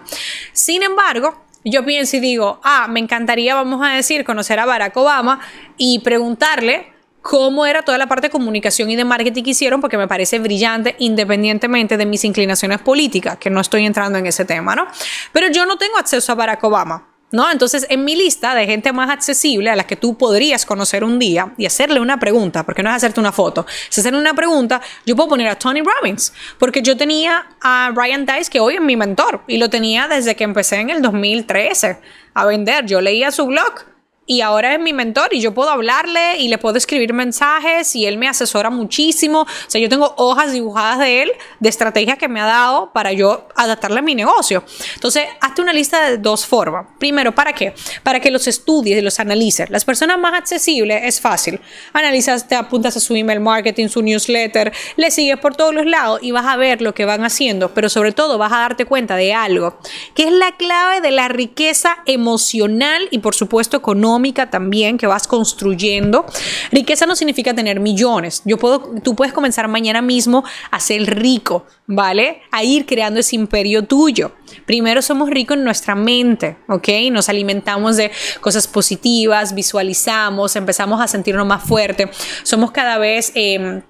Sin 0.52 0.82
embargo, 0.82 1.42
yo 1.64 1.84
pienso 1.84 2.16
y 2.16 2.20
digo, 2.20 2.60
ah, 2.62 2.86
me 2.88 3.00
encantaría, 3.00 3.54
vamos 3.54 3.84
a 3.84 3.94
decir, 3.94 4.24
conocer 4.24 4.58
a 4.58 4.66
Barack 4.66 4.96
Obama 4.96 5.40
y 5.76 5.98
preguntarle 5.98 6.92
cómo 7.20 7.66
era 7.66 7.82
toda 7.82 7.98
la 7.98 8.06
parte 8.06 8.28
de 8.28 8.30
comunicación 8.30 8.90
y 8.90 8.96
de 8.96 9.04
marketing 9.04 9.42
que 9.42 9.50
hicieron, 9.50 9.80
porque 9.80 9.98
me 9.98 10.08
parece 10.08 10.38
brillante 10.38 10.94
independientemente 10.98 11.96
de 11.96 12.06
mis 12.06 12.24
inclinaciones 12.24 12.80
políticas, 12.80 13.36
que 13.38 13.50
no 13.50 13.60
estoy 13.60 13.84
entrando 13.84 14.18
en 14.18 14.26
ese 14.26 14.44
tema, 14.44 14.74
¿no? 14.74 14.86
Pero 15.32 15.48
yo 15.48 15.66
no 15.66 15.76
tengo 15.76 15.98
acceso 15.98 16.32
a 16.32 16.34
Barack 16.36 16.62
Obama. 16.64 17.07
¿No? 17.30 17.50
Entonces, 17.50 17.86
en 17.90 18.04
mi 18.04 18.16
lista 18.16 18.54
de 18.54 18.64
gente 18.64 18.90
más 18.90 19.10
accesible 19.10 19.68
a 19.68 19.76
la 19.76 19.86
que 19.86 19.96
tú 19.96 20.16
podrías 20.16 20.64
conocer 20.64 21.04
un 21.04 21.18
día 21.18 21.52
y 21.58 21.66
hacerle 21.66 22.00
una 22.00 22.18
pregunta, 22.18 22.64
porque 22.64 22.82
no 22.82 22.88
es 22.88 22.96
hacerte 22.96 23.20
una 23.20 23.32
foto, 23.32 23.66
es 23.90 23.98
hacerle 23.98 24.18
una 24.18 24.32
pregunta, 24.32 24.80
yo 25.04 25.14
puedo 25.14 25.28
poner 25.28 25.48
a 25.48 25.58
Tony 25.58 25.82
Robbins, 25.82 26.32
porque 26.58 26.80
yo 26.80 26.96
tenía 26.96 27.46
a 27.60 27.92
Ryan 27.94 28.24
Dice, 28.24 28.50
que 28.50 28.60
hoy 28.60 28.76
es 28.76 28.80
mi 28.80 28.96
mentor, 28.96 29.42
y 29.46 29.58
lo 29.58 29.68
tenía 29.68 30.08
desde 30.08 30.36
que 30.36 30.44
empecé 30.44 30.76
en 30.76 30.88
el 30.88 31.02
2013 31.02 31.98
a 32.32 32.46
vender. 32.46 32.86
Yo 32.86 33.02
leía 33.02 33.30
su 33.30 33.44
blog 33.44 33.84
y 34.28 34.42
ahora 34.42 34.74
es 34.74 34.78
mi 34.78 34.92
mentor 34.92 35.32
y 35.32 35.40
yo 35.40 35.54
puedo 35.54 35.70
hablarle 35.70 36.36
y 36.36 36.48
le 36.48 36.58
puedo 36.58 36.76
escribir 36.76 37.14
mensajes 37.14 37.96
y 37.96 38.04
él 38.04 38.18
me 38.18 38.28
asesora 38.28 38.68
muchísimo. 38.68 39.40
O 39.40 39.46
sea, 39.66 39.80
yo 39.80 39.88
tengo 39.88 40.14
hojas 40.18 40.52
dibujadas 40.52 40.98
de 40.98 41.22
él, 41.22 41.32
de 41.58 41.68
estrategias 41.70 42.18
que 42.18 42.28
me 42.28 42.38
ha 42.38 42.44
dado 42.44 42.92
para 42.92 43.10
yo 43.12 43.48
adaptarle 43.56 44.00
a 44.00 44.02
mi 44.02 44.14
negocio. 44.14 44.62
Entonces, 44.94 45.24
hazte 45.40 45.62
una 45.62 45.72
lista 45.72 46.10
de 46.10 46.18
dos 46.18 46.44
formas. 46.44 46.86
Primero, 46.98 47.34
¿para 47.34 47.54
qué? 47.54 47.72
Para 48.02 48.20
que 48.20 48.30
los 48.30 48.46
estudies 48.46 48.98
y 48.98 49.00
los 49.00 49.18
analices. 49.18 49.70
Las 49.70 49.86
personas 49.86 50.18
más 50.18 50.34
accesibles 50.34 51.00
es 51.04 51.22
fácil. 51.22 51.58
Analizas, 51.94 52.46
te 52.46 52.54
apuntas 52.54 52.98
a 52.98 53.00
su 53.00 53.14
email 53.14 53.40
marketing, 53.40 53.88
su 53.88 54.02
newsletter, 54.02 54.74
le 54.96 55.10
sigues 55.10 55.38
por 55.38 55.56
todos 55.56 55.74
los 55.74 55.86
lados 55.86 56.20
y 56.22 56.32
vas 56.32 56.44
a 56.44 56.56
ver 56.56 56.82
lo 56.82 56.92
que 56.92 57.06
van 57.06 57.24
haciendo, 57.24 57.72
pero 57.72 57.88
sobre 57.88 58.12
todo 58.12 58.36
vas 58.36 58.52
a 58.52 58.58
darte 58.58 58.84
cuenta 58.84 59.16
de 59.16 59.32
algo, 59.32 59.78
que 60.14 60.24
es 60.24 60.32
la 60.32 60.54
clave 60.58 61.00
de 61.00 61.12
la 61.12 61.28
riqueza 61.28 61.96
emocional 62.04 63.08
y 63.10 63.20
por 63.20 63.34
supuesto 63.34 63.78
económica 63.78 64.17
también 64.50 64.98
que 64.98 65.06
vas 65.06 65.26
construyendo. 65.26 66.26
Riqueza 66.70 67.06
no 67.06 67.16
significa 67.16 67.54
tener 67.54 67.80
millones. 67.80 68.42
Yo 68.44 68.58
puedo, 68.58 68.80
tú 69.02 69.14
puedes 69.14 69.32
comenzar 69.32 69.68
mañana 69.68 70.02
mismo 70.02 70.44
a 70.70 70.80
ser 70.80 71.02
rico, 71.18 71.66
¿vale? 71.86 72.42
A 72.50 72.64
ir 72.64 72.86
creando 72.86 73.20
ese 73.20 73.36
imperio 73.36 73.84
tuyo. 73.84 74.32
Primero 74.66 75.02
somos 75.02 75.30
ricos 75.30 75.56
en 75.56 75.64
nuestra 75.64 75.94
mente, 75.94 76.56
¿ok? 76.68 76.88
Nos 77.10 77.28
alimentamos 77.28 77.96
de 77.96 78.10
cosas 78.40 78.66
positivas, 78.66 79.54
visualizamos, 79.54 80.56
empezamos 80.56 81.00
a 81.00 81.08
sentirnos 81.08 81.46
más 81.46 81.62
fuertes. 81.62 82.08
Somos 82.42 82.70
cada 82.70 82.98
vez... 82.98 83.32
Eh, 83.34 83.82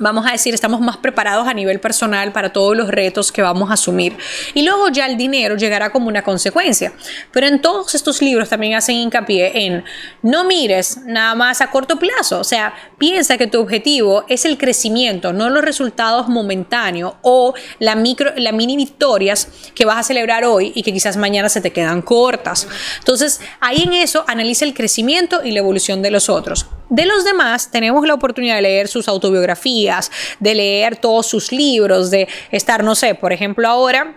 vamos 0.00 0.26
a 0.26 0.32
decir, 0.32 0.54
estamos 0.54 0.80
más 0.80 0.96
preparados 0.96 1.46
a 1.46 1.54
nivel 1.54 1.78
personal 1.78 2.32
para 2.32 2.52
todos 2.52 2.76
los 2.76 2.88
retos 2.88 3.30
que 3.30 3.42
vamos 3.42 3.70
a 3.70 3.74
asumir. 3.74 4.16
Y 4.54 4.62
luego 4.62 4.88
ya 4.88 5.06
el 5.06 5.16
dinero 5.16 5.56
llegará 5.56 5.92
como 5.92 6.08
una 6.08 6.22
consecuencia. 6.22 6.92
Pero 7.30 7.46
en 7.46 7.60
todos 7.60 7.94
estos 7.94 8.22
libros 8.22 8.48
también 8.48 8.74
hacen 8.74 8.96
hincapié 8.96 9.66
en 9.66 9.84
no 10.22 10.44
mires 10.44 10.98
nada 11.04 11.34
más 11.34 11.60
a 11.60 11.70
corto 11.70 11.98
plazo, 11.98 12.40
o 12.40 12.44
sea, 12.44 12.74
piensa 12.98 13.36
que 13.36 13.46
tu 13.46 13.60
objetivo 13.60 14.24
es 14.28 14.44
el 14.46 14.56
crecimiento, 14.56 15.32
no 15.32 15.50
los 15.50 15.62
resultados 15.62 16.28
momentáneos 16.28 17.14
o 17.22 17.54
la 17.78 17.94
micro, 17.94 18.32
la 18.36 18.52
mini 18.52 18.76
victorias 18.76 19.48
que 19.74 19.84
vas 19.84 19.98
a 19.98 20.02
celebrar 20.02 20.44
hoy 20.44 20.72
y 20.74 20.82
que 20.82 20.92
quizás 20.92 21.18
mañana 21.18 21.48
se 21.50 21.60
te 21.60 21.72
quedan 21.72 22.00
cortas. 22.00 22.66
Entonces, 22.98 23.40
ahí 23.60 23.82
en 23.82 23.92
eso 23.92 24.24
analiza 24.26 24.64
el 24.64 24.72
crecimiento 24.72 25.44
y 25.44 25.52
la 25.52 25.58
evolución 25.58 26.00
de 26.00 26.10
los 26.10 26.30
otros. 26.30 26.66
De 26.88 27.06
los 27.06 27.24
demás, 27.24 27.70
tenemos 27.70 28.04
la 28.04 28.14
oportunidad 28.14 28.56
de 28.56 28.62
leer 28.62 28.88
sus 28.88 29.06
autobiografías, 29.06 29.89
de 30.38 30.54
leer 30.54 30.96
todos 30.96 31.26
sus 31.26 31.52
libros, 31.52 32.10
de 32.10 32.28
estar, 32.50 32.84
no 32.84 32.94
sé, 32.94 33.14
por 33.14 33.32
ejemplo, 33.32 33.68
ahora 33.68 34.16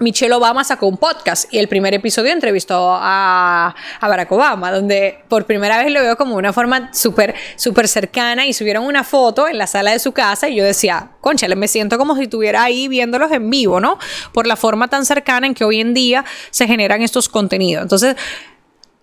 Michelle 0.00 0.32
Obama 0.32 0.64
sacó 0.64 0.86
un 0.86 0.96
podcast 0.96 1.52
y 1.52 1.58
el 1.58 1.68
primer 1.68 1.92
episodio 1.92 2.32
entrevistó 2.32 2.96
a, 2.98 3.74
Barack 4.00 4.32
Obama, 4.32 4.72
donde 4.72 5.18
por 5.28 5.44
primera 5.44 5.76
vez 5.76 5.92
lo 5.92 6.00
veo 6.00 6.16
como 6.16 6.36
una 6.36 6.54
forma 6.54 6.90
súper, 6.94 7.34
súper 7.56 7.86
cercana 7.86 8.46
y 8.46 8.54
subieron 8.54 8.84
una 8.84 9.04
foto 9.04 9.46
en 9.46 9.58
la 9.58 9.66
sala 9.66 9.92
de 9.92 9.98
su 9.98 10.12
casa 10.12 10.48
y 10.48 10.56
yo 10.56 10.64
decía, 10.64 11.10
conchale, 11.20 11.54
me 11.54 11.68
siento 11.68 11.98
como 11.98 12.16
si 12.16 12.22
estuviera 12.22 12.62
ahí 12.62 12.88
viéndolos 12.88 13.30
en 13.30 13.50
vivo, 13.50 13.78
¿no? 13.78 13.98
Por 14.32 14.46
la 14.46 14.56
forma 14.56 14.88
tan 14.88 15.04
cercana 15.04 15.46
en 15.46 15.54
que 15.54 15.64
hoy 15.64 15.80
en 15.80 15.92
día 15.92 16.24
se 16.50 16.66
generan 16.66 17.02
estos 17.02 17.28
contenidos. 17.28 17.82
Entonces, 17.82 18.16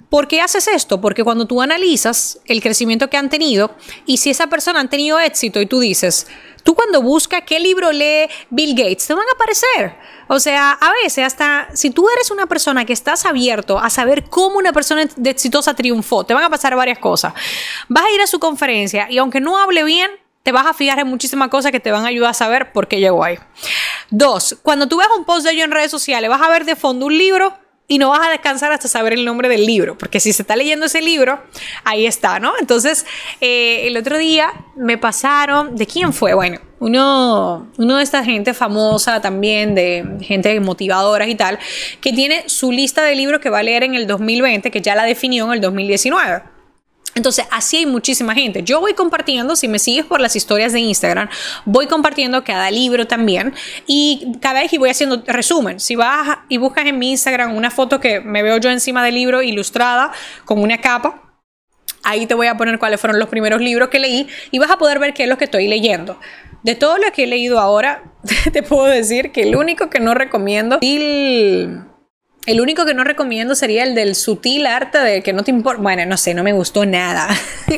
¿Por 0.10 0.30
qué 0.30 0.40
haces 0.40 0.68
esto? 0.68 1.02
Porque 1.02 1.24
cuando 1.24 1.46
tú 1.48 1.62
analizas 1.62 2.40
el 2.46 2.62
crecimiento 2.62 3.10
que 3.10 3.18
han 3.18 3.30
tenido 3.30 3.76
y 4.06 4.18
si 4.18 4.30
esa 4.30 4.48
persona 4.48 4.80
ha 4.80 4.90
tenido 4.90 5.20
éxito 5.20 5.60
y 5.60 5.66
tú 5.66 5.82
dices, 5.82 6.28
tú 6.64 6.76
cuando 6.76 7.02
buscas 7.02 7.44
qué 7.46 7.60
libro 7.60 7.92
lee 7.92 8.30
Bill 8.50 8.74
Gates, 8.74 9.06
te 9.06 9.14
van 9.14 9.26
a 9.28 9.36
aparecer. 9.36 9.96
O 10.30 10.40
sea, 10.40 10.72
a 10.72 10.92
veces 11.04 11.26
hasta 11.26 11.68
si 11.74 11.90
tú 11.90 12.08
eres 12.10 12.32
una 12.32 12.46
persona 12.46 12.86
que 12.86 12.94
estás 12.94 13.26
abierto 13.26 13.80
a 13.80 13.90
saber 13.90 14.30
cómo 14.30 14.58
una 14.58 14.72
persona 14.72 15.06
exitosa 15.26 15.74
triunfó, 15.74 16.26
te 16.26 16.34
van 16.34 16.44
a 16.44 16.50
pasar 16.50 16.74
varias 16.78 17.00
cosas. 17.00 17.34
Vas 17.90 18.06
a 18.06 18.12
ir 18.12 18.22
a 18.22 18.28
su 18.28 18.40
conferencia 18.40 19.08
y 19.10 19.18
aunque 19.18 19.42
no 19.42 19.58
hable 19.58 19.84
bien, 19.84 20.10
te 20.44 20.54
vas 20.54 20.66
a 20.66 20.74
fijar 20.74 21.00
en 21.00 21.08
muchísimas 21.08 21.50
cosas 21.50 21.74
que 21.74 21.82
te 21.82 21.92
van 21.92 22.06
a 22.06 22.08
ayudar 22.08 22.32
a 22.32 22.34
saber 22.34 22.72
por 22.72 22.88
qué 22.88 23.02
llegó 23.02 23.26
ahí. 23.26 23.38
Dos, 24.10 24.58
cuando 24.64 24.88
tú 24.88 25.00
ves 25.00 25.08
un 25.18 25.26
post 25.26 25.46
de 25.46 25.52
ellos 25.52 25.66
en 25.66 25.72
redes 25.72 25.92
sociales, 25.92 26.30
vas 26.30 26.42
a 26.42 26.50
ver 26.50 26.64
de 26.64 26.78
fondo 26.78 27.08
un 27.08 27.18
libro 27.18 27.54
y 27.88 28.00
no 28.00 28.10
vas 28.10 28.27
a 28.27 28.29
descansar 28.29 28.72
hasta 28.72 28.88
saber 28.88 29.13
el 29.13 29.24
nombre 29.24 29.48
del 29.48 29.65
libro, 29.65 29.98
porque 29.98 30.20
si 30.20 30.34
se 30.34 30.41
está 30.41 30.56
leyendo 30.56 30.88
ese 30.88 31.01
libro, 31.01 31.41
ahí 31.86 32.06
está, 32.06 32.39
¿no? 32.39 32.53
Entonces, 32.60 33.06
eh, 33.39 33.88
el 33.88 33.96
otro 33.96 34.17
día 34.17 34.51
me 34.75 34.98
pasaron, 34.98 35.75
¿de 35.75 35.88
quién 35.88 36.12
fue? 36.12 36.34
Bueno, 36.34 36.60
uno, 36.79 37.67
uno 37.77 37.98
de 37.98 38.03
esta 38.03 38.25
gente 38.25 38.53
famosa 38.53 39.22
también, 39.22 39.74
de 39.74 40.17
gente 40.22 40.60
motivadora 40.60 41.27
y 41.27 41.36
tal, 41.36 41.60
que 42.01 42.12
tiene 42.12 42.44
su 42.48 42.74
lista 42.74 43.03
de 43.03 43.15
libros 43.15 43.39
que 43.39 43.50
va 43.50 43.60
a 43.60 43.63
leer 43.63 43.84
en 43.84 43.96
el 43.96 44.06
2020, 44.06 44.70
que 44.70 44.82
ya 44.82 44.94
la 44.94 45.06
definió 45.06 45.46
en 45.46 45.53
el 45.53 45.62
2019. 45.62 46.57
Entonces, 47.17 47.47
así 47.50 47.77
hay 47.77 47.86
muchísima 47.88 48.36
gente. 48.36 48.62
Yo 48.62 48.79
voy 48.79 48.93
compartiendo, 48.93 49.55
si 49.55 49.67
me 49.67 49.79
sigues 49.79 50.05
por 50.05 50.21
las 50.21 50.36
historias 50.36 50.71
de 50.71 50.81
Instagram, 50.81 51.29
voy 51.65 51.88
compartiendo 51.88 52.43
cada 52.43 52.69
libro 52.69 53.07
también 53.07 53.55
y 53.88 54.33
cada 54.39 54.62
vez 54.62 54.71
voy 54.77 54.91
haciendo 54.91 55.24
resumen. 55.25 55.79
Si 55.79 55.95
vas 55.95 56.38
y 56.47 56.57
buscas 56.57 56.86
en 56.86 57.00
mi 57.00 57.09
Instagram 57.09 57.55
una 57.55 57.71
foto 57.71 58.00
que 58.00 58.19
me 58.19 58.43
veo 58.43 58.57
yo 58.57 58.69
encima 58.69 59.03
del 59.03 59.15
libro 59.15 59.41
ilustrada 59.41 60.12
con 60.45 60.59
una 60.59 60.79
capa, 60.79 61.24
ahí 62.03 62.27
te 62.27 62.36
voy 62.36 62.45
a 62.45 62.55
poner 62.55 62.77
cuáles 62.77 63.01
fueron 63.01 63.17
los 63.17 63.29
primeros 63.29 63.62
libros 63.62 63.89
que 63.89 63.97
leí 63.97 64.27
y 64.51 64.59
vas 64.59 64.69
a 64.69 64.77
poder 64.77 65.00
ver 65.00 65.15
qué 65.15 65.24
es 65.24 65.29
lo 65.29 65.39
que 65.39 65.45
estoy 65.45 65.67
leyendo. 65.67 66.19
De 66.62 66.75
todo 66.75 67.00
lo 67.00 67.12
que 67.12 67.24
he 67.24 67.27
leído 67.27 67.59
ahora, 67.59 68.03
te 68.53 68.62
puedo 68.62 68.86
decir 68.86 69.31
que 69.31 69.41
el 69.41 69.55
único 69.55 69.89
que 69.89 70.00
no 70.00 70.13
recomiendo 70.13 70.77
el 72.48 72.62
único 72.62 72.86
que 72.86 72.94
no 72.94 73.04
recomiendo 73.04 73.56
sería 73.56 73.84
el 73.84 73.94
del 73.94 74.16
sutil 74.16 74.68
arte 74.68 74.98
de 75.00 75.22
que 75.22 75.34
no 75.34 75.44
te 75.44 75.51
importa. 75.51 75.82
Bueno, 75.82 76.06
no 76.06 76.16
sé, 76.16 76.34
no 76.34 76.44
me 76.44 76.54
gustó 76.54 76.86
nada. 76.86 77.27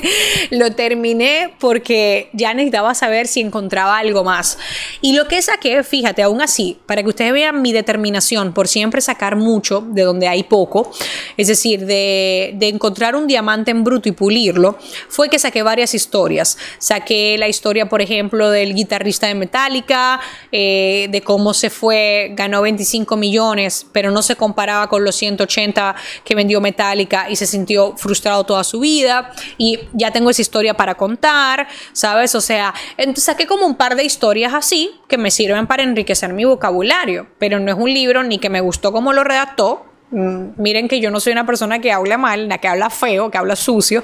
lo 0.52 0.74
terminé 0.74 1.56
porque 1.60 2.30
ya 2.34 2.54
necesitaba 2.54 2.94
saber 2.94 3.26
si 3.26 3.42
encontraba 3.42 3.98
algo 3.98 4.24
más. 4.24 4.60
Y 5.02 5.14
lo 5.14 5.28
que 5.28 5.42
saqué, 5.42 5.84
fíjate, 5.84 6.22
aún 6.22 6.40
así, 6.40 6.78
para 6.86 7.02
que 7.02 7.10
ustedes 7.10 7.34
vean 7.34 7.64
mi 7.64 7.74
determinación 7.74 8.54
por 8.54 8.68
siempre 8.68 9.02
sacar 9.02 9.36
mucho 9.36 9.82
de 9.82 10.04
donde 10.04 10.28
hay 10.28 10.44
poco, 10.44 10.92
es 11.36 11.48
decir, 11.48 11.88
de, 11.88 12.56
encontrar 12.62 13.16
un 13.16 13.26
diamante 13.26 13.72
en 13.72 13.84
bruto 13.84 14.08
y 14.08 14.12
pulirlo, 14.12 14.78
fue 15.08 15.30
que 15.30 15.40
saqué 15.40 15.64
varias 15.64 15.96
historias. 15.96 16.60
Saqué 16.78 17.38
la 17.40 17.48
historia, 17.48 17.90
por 17.90 18.04
ejemplo, 18.04 18.52
del 18.52 18.76
guitarrista 18.76 19.26
de 19.26 19.34
Metallica, 19.34 20.20
eh, 20.52 21.08
de 21.10 21.22
cómo 21.22 21.56
se 21.56 21.72
fue, 21.72 22.34
ganó 22.36 22.62
25 22.62 23.18
millones, 23.18 23.88
pero 23.92 24.12
no 24.12 24.22
se 24.22 24.36
comparó 24.36 24.59
comparaba 24.60 24.89
con 24.89 25.06
los 25.06 25.16
180 25.16 25.96
que 26.25 26.36
vendió 26.36 26.60
Metallica 26.60 27.30
y 27.30 27.38
se 27.38 27.46
sintió 27.46 27.96
frustrado 27.96 28.44
toda 28.44 28.66
su 28.66 28.82
vida 28.82 29.32
y 29.58 29.80
ya 29.94 30.12
tengo 30.12 30.30
esa 30.30 30.42
historia 30.42 30.74
para 30.74 30.96
contar, 30.96 31.66
¿sabes? 31.94 32.36
O 32.36 32.42
sea, 32.42 32.74
saqué 33.16 33.48
como 33.48 33.66
un 33.66 33.75
par 33.75 33.96
de 33.96 34.04
historias 34.04 34.54
así 34.54 34.92
que 35.08 35.18
me 35.18 35.32
sirven 35.32 35.66
para 35.66 35.84
enriquecer 35.84 36.34
mi 36.34 36.44
vocabulario, 36.44 37.28
pero 37.38 37.58
no 37.62 37.72
es 37.72 37.78
un 37.78 37.94
libro 37.94 38.22
ni 38.25 38.38
que 38.38 38.50
me 38.50 38.60
gustó 38.60 38.92
como 38.92 39.13
lo 39.13 39.24
redactó, 39.24 39.86
mm, 40.12 40.48
Miren 40.58 40.89
que 40.89 41.00
yo 41.00 41.10
no 41.10 41.22
soy 41.22 41.32
una 41.32 41.46
persona 41.46 41.80
que 41.80 41.94
habla 41.94 42.18
mal, 42.18 42.50
que 42.60 42.68
habla 42.68 42.89
feo, 42.89 43.32
que 43.32 43.38
habla 43.38 43.56
sucio. 43.56 44.04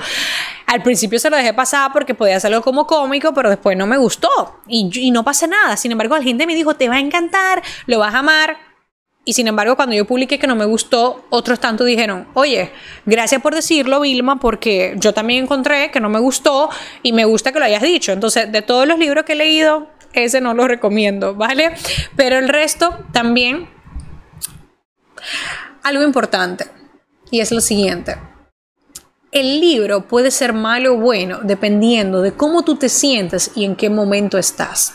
Al 0.68 0.82
principio 0.84 1.20
se 1.20 1.30
lo 1.30 1.36
dejé 1.36 1.54
pasar 1.54 1.92
porque 1.92 2.16
podía 2.16 2.38
hacerlo 2.38 2.62
como 2.62 2.88
cómico, 2.88 3.34
pero 3.34 3.50
después 3.50 3.76
no 3.76 3.88
me 3.88 3.98
gustó 3.98 4.62
y, 4.70 4.90
y 4.94 5.12
no 5.12 5.26
pasa 5.26 5.48
nada. 5.48 5.76
Sin 5.76 5.92
embargo, 5.92 6.16
la 6.16 6.24
gente 6.24 6.48
me 6.48 6.56
dijo, 6.56 6.76
te 6.76 6.88
va 6.88 6.96
a 6.96 7.00
encantar, 7.00 7.62
lo 7.88 8.00
vas 8.00 8.14
a 8.14 8.20
amar. 8.20 8.75
Y 9.28 9.34
sin 9.34 9.48
embargo, 9.48 9.76
cuando 9.76 9.96
yo 9.96 10.06
publiqué 10.06 10.38
que 10.38 10.46
no 10.46 10.56
me 10.56 10.66
gustó, 10.66 11.26
otros 11.32 11.60
tantos 11.60 11.88
dijeron, 11.88 12.28
oye, 12.36 12.72
gracias 13.08 13.42
por 13.42 13.56
decirlo, 13.56 14.02
Vilma, 14.02 14.40
porque 14.40 14.94
yo 14.98 15.16
también 15.16 15.46
encontré 15.46 15.90
que 15.90 16.00
no 16.00 16.10
me 16.10 16.20
gustó 16.20 16.70
y 17.02 17.12
me 17.12 17.26
gusta 17.26 17.52
que 17.52 17.58
lo 17.58 17.66
hayas 17.66 17.82
dicho. 17.82 18.12
Entonces, 18.12 18.52
de 18.52 18.62
todos 18.62 18.88
los 18.88 19.00
libros 19.00 19.26
que 19.26 19.34
he 19.34 19.36
leído, 19.36 19.90
ese 20.14 20.42
no 20.42 20.54
lo 20.54 20.68
recomiendo, 20.68 21.34
¿vale? 21.34 21.72
Pero 22.16 22.38
el 22.38 22.50
resto 22.50 23.06
también, 23.12 23.68
algo 25.82 26.04
importante, 26.04 26.68
y 27.32 27.40
es 27.40 27.52
lo 27.52 27.62
siguiente. 27.62 28.18
El 29.36 29.60
libro 29.60 30.08
puede 30.08 30.32
ser 30.32 30.54
malo 30.54 30.94
o 30.94 30.98
bueno 30.98 31.42
dependiendo 31.44 32.22
de 32.22 32.32
cómo 32.32 32.64
tú 32.64 32.78
te 32.78 32.88
sientes 32.88 33.52
y 33.54 33.66
en 33.66 33.76
qué 33.76 33.90
momento 33.90 34.38
estás. 34.38 34.94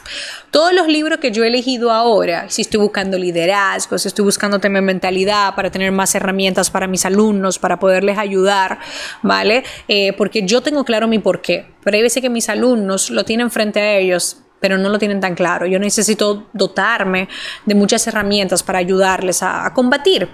Todos 0.51 0.73
los 0.73 0.89
libros 0.89 1.19
que 1.19 1.31
yo 1.31 1.45
he 1.45 1.49
elegido 1.49 1.91
ahora, 1.91 2.49
si 2.49 2.63
estoy 2.63 2.81
buscando 2.81 3.19
liderazgo, 3.19 3.99
si 3.99 4.09
estoy 4.09 4.25
buscando 4.25 4.59
tener 4.59 4.81
mentalidad 4.81 5.55
para 5.55 5.71
tener 5.71 5.93
más 5.93 6.15
herramientas 6.15 6.71
para 6.71 6.87
mis 6.87 7.05
alumnos, 7.05 7.59
para 7.59 7.79
poderles 7.79 8.17
ayudar, 8.17 8.79
¿vale? 9.23 9.63
Eh, 9.89 10.15
porque 10.15 10.47
yo 10.47 10.63
tengo 10.63 10.85
claro 10.85 11.07
mi 11.07 11.19
porqué, 11.19 11.67
pero 11.85 11.99
hay 11.99 12.03
veces 12.03 12.23
que 12.23 12.31
mis 12.31 12.49
alumnos 12.49 13.11
lo 13.11 13.27
tienen 13.27 13.51
frente 13.51 13.79
a 13.81 13.99
ellos 13.99 14.39
pero 14.61 14.79
no 14.79 14.89
lo 14.89 14.99
tienen 14.99 15.21
tan 15.21 15.35
claro. 15.35 15.67
Yo 15.67 15.79
necesito 15.79 16.47
dotarme 16.53 17.29
de 17.65 17.75
muchas 17.75 18.07
herramientas 18.07 18.63
para 18.63 18.79
ayudarles 18.79 19.43
a, 19.43 19.73
combatir. 19.75 20.29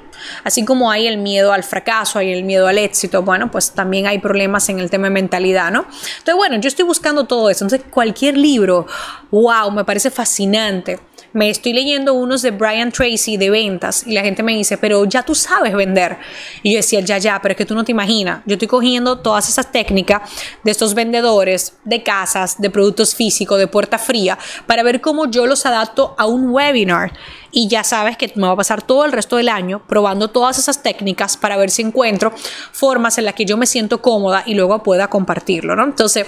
Así 0.45 0.64
como 0.64 0.90
hay 0.90 1.06
el 1.06 1.18
miedo 1.18 1.52
al 1.52 1.62
fracaso, 1.62 2.18
hay 2.18 2.33
el 2.33 2.42
miedo 2.45 2.66
al 2.66 2.78
éxito, 2.78 3.23
bueno, 3.23 3.50
pues 3.50 3.73
también 3.73 4.06
hay 4.06 4.18
problemas 4.18 4.68
en 4.68 4.80
el 4.80 4.90
tema 4.90 5.09
de 5.09 5.11
mentalidad, 5.11 5.71
¿no? 5.71 5.80
Entonces, 6.18 6.35
bueno, 6.35 6.56
yo 6.56 6.68
estoy 6.68 6.85
buscando 6.85 7.25
todo 7.25 7.50
eso. 7.50 7.64
Entonces, 7.64 7.87
cualquier 7.90 8.37
libro, 8.37 8.87
wow, 9.30 9.71
me 9.71 9.85
parece 9.85 10.11
fascinante 10.11 10.99
me 11.33 11.50
estoy 11.50 11.73
leyendo 11.73 12.14
unos 12.14 12.42
de 12.42 12.50
Brian 12.50 12.92
Tracy 12.92 13.37
de 13.37 13.50
ventas 13.50 14.06
y 14.06 14.12
la 14.12 14.23
gente 14.23 14.42
me 14.42 14.52
dice, 14.52 14.78
pero 14.78 15.04
ya 15.04 15.23
tú 15.23 15.35
sabes 15.35 15.75
vender. 15.75 16.16
Y 16.62 16.73
yo 16.73 16.78
decía, 16.78 17.00
ya, 17.00 17.18
ya, 17.18 17.40
pero 17.42 17.52
es 17.52 17.56
que 17.56 17.66
tú 17.66 17.75
no 17.75 17.85
te 17.85 17.92
imaginas. 17.92 18.42
Yo 18.47 18.54
estoy 18.54 18.68
cogiendo 18.68 19.18
todas 19.18 19.49
esas 19.49 19.71
técnicas 19.71 20.23
de 20.64 20.71
estos 20.71 20.95
vendedores 20.95 21.75
de 21.85 22.02
casas, 22.02 22.61
de 22.61 22.71
productos 22.71 23.14
físicos, 23.14 23.59
de 23.59 23.66
puerta 23.66 23.99
fría, 23.99 24.38
para 24.66 24.83
ver 24.83 25.00
cómo 25.00 25.30
yo 25.30 25.47
los 25.47 25.66
adapto 25.66 26.14
a 26.18 26.26
un 26.26 26.50
webinar 26.50 27.12
y 27.56 27.68
ya 27.68 27.85
sabes 27.85 28.18
que 28.18 28.30
me 28.35 28.47
va 28.47 28.52
a 28.52 28.56
pasar 28.56 28.83
todo 28.83 29.06
el 29.06 29.12
resto 29.12 29.37
del 29.37 29.49
año 29.49 29.83
probando 29.87 30.28
todas 30.28 30.59
esas 30.59 30.83
técnicas 30.83 31.38
para 31.38 31.56
ver 31.56 31.71
si 31.71 31.80
encuentro 31.80 32.35
formas 32.71 33.16
en 33.16 33.25
las 33.25 33.33
que 33.33 33.47
yo 33.47 33.56
me 33.56 33.64
siento 33.64 34.02
cómoda 34.02 34.42
y 34.45 34.54
luego 34.54 34.83
pueda 34.83 35.09
compartirlo, 35.09 35.75
¿no? 35.75 35.85
Entonces, 35.85 36.26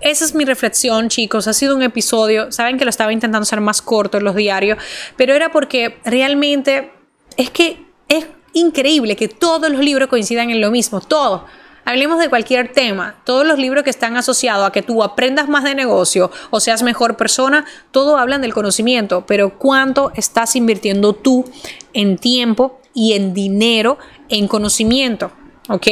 esa 0.00 0.24
es 0.24 0.34
mi 0.34 0.44
reflexión, 0.44 1.08
chicos. 1.08 1.46
Ha 1.46 1.52
sido 1.52 1.76
un 1.76 1.82
episodio, 1.82 2.50
saben 2.50 2.78
que 2.78 2.84
lo 2.84 2.90
estaba 2.90 3.12
intentando 3.12 3.44
hacer 3.44 3.60
más 3.60 3.80
corto 3.80 4.18
diarios, 4.36 4.78
pero 5.16 5.34
era 5.34 5.50
porque 5.50 5.98
realmente 6.04 6.92
es 7.36 7.50
que 7.50 7.84
es 8.08 8.26
increíble 8.52 9.16
que 9.16 9.28
todos 9.28 9.70
los 9.70 9.80
libros 9.80 10.08
coincidan 10.08 10.50
en 10.50 10.60
lo 10.60 10.70
mismo, 10.70 11.00
todo 11.00 11.46
Hablemos 11.88 12.18
de 12.18 12.28
cualquier 12.28 12.72
tema. 12.72 13.14
Todos 13.22 13.46
los 13.46 13.60
libros 13.60 13.84
que 13.84 13.90
están 13.90 14.16
asociados 14.16 14.66
a 14.66 14.72
que 14.72 14.82
tú 14.82 15.04
aprendas 15.04 15.48
más 15.48 15.62
de 15.62 15.76
negocio 15.76 16.32
o 16.50 16.58
seas 16.58 16.82
mejor 16.82 17.16
persona, 17.16 17.64
todo 17.92 18.18
hablan 18.18 18.42
del 18.42 18.52
conocimiento, 18.52 19.24
pero 19.24 19.56
¿cuánto 19.56 20.10
estás 20.16 20.56
invirtiendo 20.56 21.12
tú 21.12 21.44
en 21.92 22.18
tiempo 22.18 22.80
y 22.92 23.12
en 23.12 23.34
dinero 23.34 23.98
en 24.28 24.48
conocimiento? 24.48 25.30
¿Ok? 25.68 25.86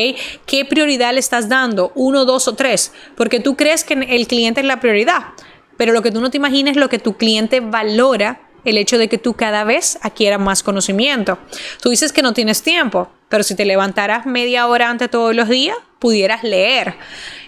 ¿Qué 0.46 0.64
prioridad 0.68 1.12
le 1.14 1.20
estás 1.20 1.48
dando? 1.48 1.92
¿Uno, 1.94 2.24
dos 2.24 2.48
o 2.48 2.56
tres? 2.56 2.92
Porque 3.16 3.38
tú 3.38 3.54
crees 3.54 3.84
que 3.84 3.94
el 3.94 4.26
cliente 4.26 4.62
es 4.62 4.66
la 4.66 4.80
prioridad, 4.80 5.26
pero 5.76 5.92
lo 5.92 6.02
que 6.02 6.10
tú 6.10 6.20
no 6.20 6.30
te 6.30 6.36
imaginas 6.36 6.72
es 6.72 6.80
lo 6.80 6.88
que 6.88 6.98
tu 6.98 7.16
cliente 7.16 7.60
valora 7.60 8.40
el 8.64 8.78
hecho 8.78 8.98
de 8.98 9.08
que 9.08 9.18
tú 9.18 9.34
cada 9.34 9.64
vez 9.64 9.98
adquieras 10.02 10.40
más 10.40 10.62
conocimiento. 10.62 11.38
Tú 11.80 11.90
dices 11.90 12.12
que 12.12 12.22
no 12.22 12.32
tienes 12.32 12.62
tiempo, 12.62 13.10
pero 13.28 13.44
si 13.44 13.54
te 13.54 13.64
levantaras 13.64 14.26
media 14.26 14.66
hora 14.66 14.88
antes 14.88 15.10
todos 15.10 15.34
los 15.34 15.48
días, 15.48 15.76
pudieras 15.98 16.42
leer. 16.42 16.94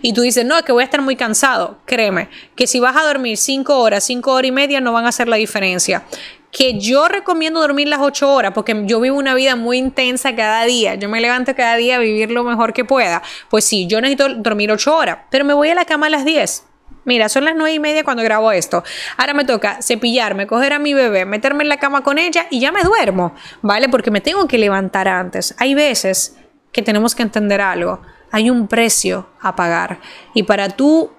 Y 0.03 0.13
tú 0.13 0.23
dices, 0.23 0.45
no, 0.45 0.57
es 0.57 0.63
que 0.63 0.73
voy 0.73 0.83
a 0.83 0.85
estar 0.85 1.03
muy 1.03 1.17
cansado. 1.17 1.79
Créeme, 1.87 2.29
que 2.55 2.67
si 2.67 2.81
vas 2.81 2.97
a 2.97 3.05
dormir 3.05 3.37
cinco 3.37 3.79
horas, 3.79 4.05
cinco 4.05 4.33
horas 4.33 4.49
y 4.49 4.53
media, 4.53 4.81
no 4.81 4.93
van 4.93 5.07
a 5.07 5.09
hacer 5.09 5.29
la 5.29 5.37
diferencia. 5.37 6.05
Que 6.53 6.79
yo 6.79 7.09
recomiendo 7.09 7.61
dormir 7.61 7.89
las 7.89 8.01
ocho 8.01 8.33
horas, 8.33 8.53
porque 8.55 8.85
yo 8.87 9.01
vivo 9.01 9.19
una 9.19 9.35
vida 9.35 9.57
muy 9.57 9.77
intensa 9.79 10.35
cada 10.35 10.65
día. 10.65 10.95
Yo 10.95 11.09
me 11.09 11.21
levanto 11.21 11.55
cada 11.55 11.77
día 11.77 11.97
a 11.97 11.99
vivir 11.99 12.31
lo 12.31 12.45
mejor 12.45 12.73
que 12.73 12.85
pueda. 12.85 13.23
Pues 13.51 13.65
sí, 13.65 13.87
yo 13.87 14.01
necesito 14.01 14.35
dormir 14.37 14.71
ocho 14.71 14.97
horas, 14.97 15.19
pero 15.31 15.45
me 15.45 15.53
voy 15.53 15.69
a 15.69 15.75
la 15.75 15.85
cama 15.85 16.07
a 16.07 16.11
las 16.11 16.25
diez 16.25 16.65
Mira, 17.07 17.29
son 17.29 17.45
las 17.45 17.55
nueve 17.55 17.73
y 17.73 17.79
media 17.79 18.05
cuando 18.05 18.23
grabo 18.23 18.51
esto. 18.53 18.83
Ahora 19.17 19.33
me 19.33 19.45
toca 19.45 19.81
cepillarme, 19.81 20.47
coger 20.47 20.73
a 20.73 20.81
mi 20.81 20.93
bebé, 20.93 21.25
meterme 21.25 21.63
en 21.63 21.69
la 21.69 21.79
cama 21.79 22.03
con 22.03 22.19
ella 22.19 22.49
y 22.51 22.61
ya 22.61 22.73
me 22.73 22.83
duermo, 22.83 23.33
¿vale? 23.63 23.89
Porque 23.89 24.11
me 24.11 24.21
tengo 24.21 24.49
que 24.49 24.59
levantar 24.59 25.07
antes. 25.07 25.55
Hay 25.59 25.75
veces 25.75 26.37
que 26.73 26.83
tenemos 26.83 27.15
que 27.15 27.23
entender 27.23 27.61
algo. 27.61 28.03
Hay 28.33 28.51
un 28.51 28.67
precio 28.67 29.29
a 29.41 29.55
pagar. 29.55 30.01
Y 30.35 30.43
para 30.43 30.69
tú 30.69 31.13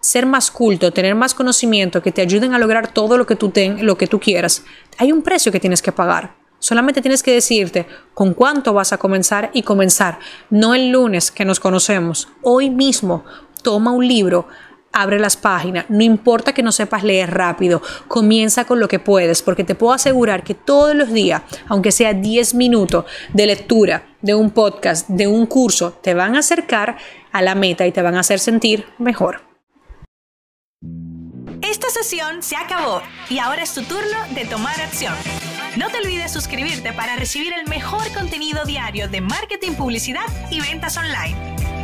ser 0.00 0.26
más 0.26 0.50
culto, 0.50 0.92
tener 0.92 1.14
más 1.14 1.32
conocimiento, 1.32 2.02
que 2.02 2.12
te 2.12 2.20
ayuden 2.20 2.52
a 2.52 2.58
lograr 2.58 2.92
todo 2.92 3.16
lo 3.16 3.26
que 3.26 3.36
tú, 3.36 3.48
ten, 3.48 3.84
lo 3.86 3.96
que 3.96 4.06
tú 4.06 4.20
quieras, 4.20 4.64
hay 4.98 5.10
un 5.10 5.22
precio 5.22 5.50
que 5.50 5.60
tienes 5.60 5.80
que 5.80 5.92
pagar. 5.92 6.36
Solamente 6.58 7.00
tienes 7.00 7.22
que 7.22 7.32
decirte 7.32 7.86
con 8.12 8.34
cuánto 8.34 8.74
vas 8.74 8.92
a 8.92 8.98
comenzar 8.98 9.50
y 9.54 9.62
comenzar. 9.62 10.18
No 10.50 10.74
el 10.74 10.90
lunes 10.90 11.30
que 11.30 11.46
nos 11.46 11.60
conocemos. 11.60 12.28
Hoy 12.42 12.68
mismo 12.68 13.24
toma 13.62 13.92
un 13.92 14.06
libro, 14.06 14.46
abre 14.92 15.18
las 15.18 15.36
páginas. 15.36 15.86
No 15.88 16.02
importa 16.02 16.52
que 16.52 16.62
no 16.62 16.72
sepas 16.72 17.04
leer 17.04 17.30
rápido. 17.32 17.82
Comienza 18.08 18.64
con 18.64 18.80
lo 18.80 18.88
que 18.88 18.98
puedes, 18.98 19.42
porque 19.42 19.64
te 19.64 19.74
puedo 19.74 19.92
asegurar 19.92 20.42
que 20.42 20.54
todos 20.54 20.94
los 20.94 21.12
días, 21.12 21.42
aunque 21.68 21.92
sea 21.92 22.14
10 22.14 22.54
minutos 22.54 23.04
de 23.32 23.46
lectura, 23.46 24.06
de 24.22 24.34
un 24.34 24.50
podcast, 24.50 25.08
de 25.08 25.26
un 25.26 25.46
curso, 25.46 25.92
te 26.02 26.14
van 26.14 26.36
a 26.36 26.40
acercar 26.40 26.98
a 27.32 27.42
la 27.42 27.54
meta 27.54 27.86
y 27.86 27.92
te 27.92 28.02
van 28.02 28.16
a 28.16 28.20
hacer 28.20 28.38
sentir 28.38 28.86
mejor. 28.98 29.42
Esta 31.62 31.90
sesión 31.90 32.42
se 32.42 32.56
acabó 32.56 33.02
y 33.28 33.38
ahora 33.38 33.62
es 33.62 33.74
tu 33.74 33.82
turno 33.82 34.18
de 34.34 34.44
tomar 34.46 34.80
acción. 34.80 35.14
No 35.76 35.88
te 35.88 35.98
olvides 35.98 36.32
suscribirte 36.32 36.92
para 36.92 37.16
recibir 37.16 37.52
el 37.52 37.68
mejor 37.68 38.12
contenido 38.12 38.64
diario 38.64 39.08
de 39.08 39.20
marketing, 39.20 39.72
publicidad 39.74 40.26
y 40.50 40.60
ventas 40.60 40.96
online. 40.96 41.79